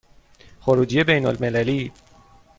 [0.59, 1.91] خروجی بین المللی